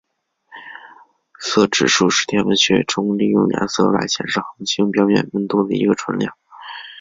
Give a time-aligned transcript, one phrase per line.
[1.37, 6.35] 色指数是天文学中利用颜色来显示恒星表面温度的一个纯量。